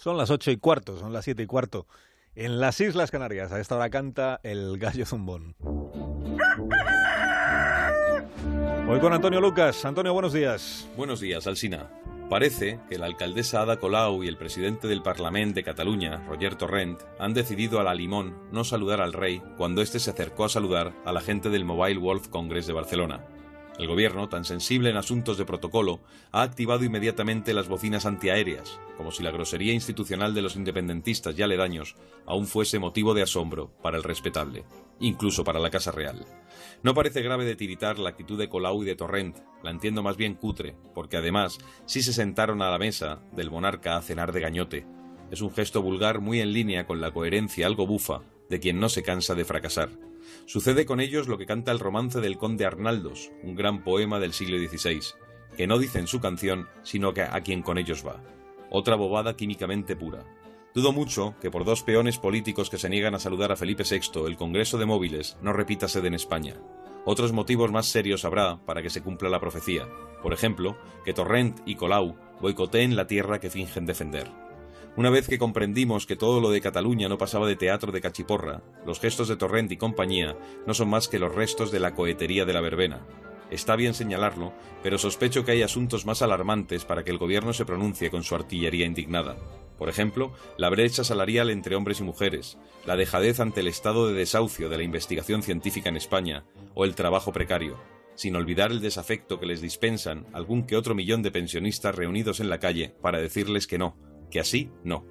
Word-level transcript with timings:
Son 0.00 0.16
las 0.16 0.30
ocho 0.30 0.50
y 0.50 0.56
cuarto, 0.56 0.98
son 0.98 1.12
las 1.12 1.26
siete 1.26 1.42
y 1.42 1.46
cuarto. 1.46 1.86
En 2.34 2.58
las 2.58 2.80
Islas 2.80 3.10
Canarias, 3.10 3.52
a 3.52 3.60
esta 3.60 3.76
hora 3.76 3.90
canta 3.90 4.40
el 4.42 4.78
gallo 4.78 5.04
zumbón. 5.04 5.56
Voy 8.86 8.98
con 8.98 9.12
Antonio 9.12 9.42
Lucas. 9.42 9.84
Antonio, 9.84 10.14
buenos 10.14 10.32
días. 10.32 10.88
Buenos 10.96 11.20
días, 11.20 11.46
Alsina. 11.46 11.90
Parece 12.30 12.80
que 12.88 12.96
la 12.96 13.04
alcaldesa 13.04 13.60
Ada 13.60 13.78
Colau 13.78 14.24
y 14.24 14.28
el 14.28 14.38
presidente 14.38 14.88
del 14.88 15.02
Parlamento 15.02 15.56
de 15.56 15.64
Cataluña, 15.64 16.24
Roger 16.26 16.54
Torrent, 16.54 16.98
han 17.18 17.34
decidido 17.34 17.78
a 17.78 17.84
la 17.84 17.92
limón 17.92 18.38
no 18.52 18.64
saludar 18.64 19.02
al 19.02 19.12
rey 19.12 19.42
cuando 19.58 19.82
éste 19.82 19.98
se 19.98 20.12
acercó 20.12 20.46
a 20.46 20.48
saludar 20.48 20.94
a 21.04 21.12
la 21.12 21.20
gente 21.20 21.50
del 21.50 21.66
Mobile 21.66 21.98
World 21.98 22.30
Congress 22.30 22.66
de 22.66 22.72
Barcelona. 22.72 23.26
El 23.80 23.86
gobierno, 23.86 24.28
tan 24.28 24.44
sensible 24.44 24.90
en 24.90 24.98
asuntos 24.98 25.38
de 25.38 25.46
protocolo, 25.46 26.00
ha 26.32 26.42
activado 26.42 26.84
inmediatamente 26.84 27.54
las 27.54 27.66
bocinas 27.66 28.04
antiaéreas, 28.04 28.78
como 28.98 29.10
si 29.10 29.22
la 29.22 29.30
grosería 29.30 29.72
institucional 29.72 30.34
de 30.34 30.42
los 30.42 30.54
independentistas 30.54 31.38
y 31.38 31.40
aledaños 31.40 31.96
aún 32.26 32.46
fuese 32.46 32.78
motivo 32.78 33.14
de 33.14 33.22
asombro 33.22 33.72
para 33.82 33.96
el 33.96 34.02
respetable, 34.02 34.64
incluso 34.98 35.44
para 35.44 35.60
la 35.60 35.70
Casa 35.70 35.92
Real. 35.92 36.26
No 36.82 36.92
parece 36.92 37.22
grave 37.22 37.46
de 37.46 37.56
tiritar 37.56 37.98
la 37.98 38.10
actitud 38.10 38.38
de 38.38 38.50
Colau 38.50 38.82
y 38.82 38.86
de 38.86 38.96
Torrent, 38.96 39.38
la 39.62 39.70
entiendo 39.70 40.02
más 40.02 40.18
bien 40.18 40.34
cutre, 40.34 40.76
porque 40.94 41.16
además 41.16 41.56
sí 41.86 42.02
se 42.02 42.12
sentaron 42.12 42.60
a 42.60 42.70
la 42.70 42.78
mesa 42.78 43.22
del 43.32 43.50
monarca 43.50 43.96
a 43.96 44.02
cenar 44.02 44.32
de 44.32 44.40
gañote. 44.40 44.86
Es 45.30 45.40
un 45.40 45.54
gesto 45.54 45.80
vulgar 45.80 46.20
muy 46.20 46.40
en 46.40 46.52
línea 46.52 46.86
con 46.86 47.00
la 47.00 47.12
coherencia 47.12 47.66
algo 47.66 47.86
bufa 47.86 48.20
de 48.50 48.60
quien 48.60 48.78
no 48.78 48.88
se 48.90 49.02
cansa 49.02 49.34
de 49.34 49.46
fracasar. 49.46 49.88
Sucede 50.44 50.84
con 50.84 51.00
ellos 51.00 51.28
lo 51.28 51.38
que 51.38 51.46
canta 51.46 51.72
el 51.72 51.78
romance 51.78 52.20
del 52.20 52.36
conde 52.36 52.66
Arnaldos, 52.66 53.30
un 53.42 53.54
gran 53.54 53.82
poema 53.82 54.18
del 54.20 54.32
siglo 54.32 54.58
XVI, 54.58 55.00
que 55.56 55.66
no 55.66 55.78
dice 55.78 55.98
en 55.98 56.06
su 56.06 56.20
canción, 56.20 56.68
sino 56.82 57.14
que 57.14 57.22
a 57.22 57.40
quien 57.40 57.62
con 57.62 57.78
ellos 57.78 58.04
va. 58.06 58.22
Otra 58.68 58.96
bobada 58.96 59.36
químicamente 59.36 59.96
pura. 59.96 60.24
Dudo 60.74 60.92
mucho 60.92 61.34
que 61.40 61.50
por 61.50 61.64
dos 61.64 61.82
peones 61.82 62.18
políticos 62.18 62.70
que 62.70 62.78
se 62.78 62.88
niegan 62.88 63.14
a 63.14 63.18
saludar 63.18 63.50
a 63.50 63.56
Felipe 63.56 63.84
VI 63.88 64.26
el 64.26 64.36
Congreso 64.36 64.78
de 64.78 64.86
Móviles 64.86 65.36
no 65.42 65.52
repita 65.52 65.88
sede 65.88 66.08
en 66.08 66.14
España. 66.14 66.54
Otros 67.04 67.32
motivos 67.32 67.72
más 67.72 67.86
serios 67.86 68.24
habrá 68.24 68.64
para 68.64 68.82
que 68.82 68.90
se 68.90 69.02
cumpla 69.02 69.30
la 69.30 69.40
profecía. 69.40 69.88
Por 70.22 70.32
ejemplo, 70.32 70.76
que 71.04 71.12
Torrent 71.12 71.60
y 71.66 71.76
Colau 71.76 72.16
boicoteen 72.40 72.94
la 72.94 73.06
tierra 73.06 73.40
que 73.40 73.50
fingen 73.50 73.86
defender. 73.86 74.30
Una 74.96 75.10
vez 75.10 75.28
que 75.28 75.38
comprendimos 75.38 76.04
que 76.04 76.16
todo 76.16 76.40
lo 76.40 76.50
de 76.50 76.60
Cataluña 76.60 77.08
no 77.08 77.16
pasaba 77.16 77.46
de 77.46 77.54
teatro 77.54 77.92
de 77.92 78.00
cachiporra, 78.00 78.62
los 78.84 78.98
gestos 78.98 79.28
de 79.28 79.36
Torrent 79.36 79.70
y 79.70 79.76
compañía 79.76 80.36
no 80.66 80.74
son 80.74 80.90
más 80.90 81.06
que 81.08 81.20
los 81.20 81.32
restos 81.34 81.70
de 81.70 81.78
la 81.78 81.94
cohetería 81.94 82.44
de 82.44 82.52
la 82.52 82.60
verbena. 82.60 83.06
Está 83.50 83.76
bien 83.76 83.94
señalarlo, 83.94 84.52
pero 84.82 84.98
sospecho 84.98 85.44
que 85.44 85.52
hay 85.52 85.62
asuntos 85.62 86.06
más 86.06 86.22
alarmantes 86.22 86.84
para 86.84 87.04
que 87.04 87.10
el 87.12 87.18
gobierno 87.18 87.52
se 87.52 87.64
pronuncie 87.64 88.10
con 88.10 88.24
su 88.24 88.34
artillería 88.34 88.84
indignada. 88.84 89.36
Por 89.78 89.88
ejemplo, 89.88 90.32
la 90.58 90.68
brecha 90.68 91.04
salarial 91.04 91.50
entre 91.50 91.76
hombres 91.76 92.00
y 92.00 92.04
mujeres, 92.04 92.58
la 92.84 92.96
dejadez 92.96 93.40
ante 93.40 93.60
el 93.60 93.68
estado 93.68 94.08
de 94.08 94.14
desahucio 94.14 94.68
de 94.68 94.76
la 94.76 94.82
investigación 94.82 95.42
científica 95.42 95.88
en 95.88 95.96
España 95.96 96.44
o 96.74 96.84
el 96.84 96.94
trabajo 96.94 97.32
precario, 97.32 97.78
sin 98.16 98.36
olvidar 98.36 98.72
el 98.72 98.80
desafecto 98.80 99.40
que 99.40 99.46
les 99.46 99.60
dispensan 99.60 100.26
algún 100.32 100.64
que 100.64 100.76
otro 100.76 100.94
millón 100.94 101.22
de 101.22 101.30
pensionistas 101.30 101.94
reunidos 101.94 102.40
en 102.40 102.50
la 102.50 102.58
calle 102.58 102.94
para 103.00 103.20
decirles 103.20 103.66
que 103.66 103.78
no, 103.78 103.96
que 104.30 104.40
así 104.40 104.70
no. 104.84 105.04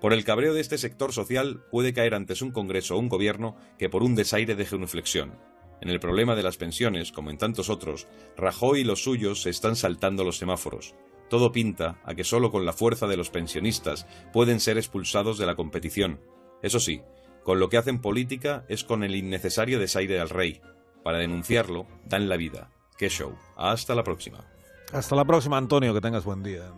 Por 0.00 0.12
el 0.12 0.24
cabreo 0.24 0.54
de 0.54 0.60
este 0.60 0.78
sector 0.78 1.12
social 1.12 1.64
puede 1.70 1.92
caer 1.92 2.14
antes 2.14 2.40
un 2.42 2.52
Congreso 2.52 2.94
o 2.94 2.98
un 2.98 3.08
gobierno 3.08 3.56
que 3.78 3.88
por 3.88 4.02
un 4.02 4.14
desaire 4.14 4.54
deje 4.54 4.76
una 4.76 4.84
inflexión. 4.84 5.38
En 5.80 5.90
el 5.90 6.00
problema 6.00 6.34
de 6.34 6.42
las 6.42 6.56
pensiones, 6.56 7.12
como 7.12 7.30
en 7.30 7.38
tantos 7.38 7.68
otros, 7.68 8.06
Rajoy 8.36 8.80
y 8.80 8.84
los 8.84 9.02
suyos 9.02 9.42
se 9.42 9.50
están 9.50 9.76
saltando 9.76 10.24
los 10.24 10.38
semáforos. 10.38 10.94
Todo 11.28 11.52
pinta 11.52 12.00
a 12.04 12.14
que 12.14 12.24
solo 12.24 12.50
con 12.50 12.64
la 12.64 12.72
fuerza 12.72 13.06
de 13.06 13.16
los 13.16 13.30
pensionistas 13.30 14.06
pueden 14.32 14.60
ser 14.60 14.78
expulsados 14.78 15.38
de 15.38 15.46
la 15.46 15.56
competición. 15.56 16.20
Eso 16.62 16.80
sí, 16.80 17.02
con 17.44 17.60
lo 17.60 17.68
que 17.68 17.76
hacen 17.76 18.00
política 18.00 18.64
es 18.68 18.84
con 18.84 19.04
el 19.04 19.14
innecesario 19.14 19.78
desaire 19.78 20.20
al 20.20 20.30
rey. 20.30 20.60
Para 21.04 21.18
denunciarlo, 21.18 21.86
dan 22.04 22.28
la 22.28 22.36
vida. 22.36 22.70
¡Qué 22.96 23.08
show! 23.08 23.36
Hasta 23.56 23.94
la 23.94 24.04
próxima. 24.04 24.44
Hasta 24.92 25.14
la 25.14 25.24
próxima, 25.24 25.58
Antonio, 25.58 25.94
que 25.94 26.00
tengas 26.00 26.24
buen 26.24 26.42
día. 26.42 26.72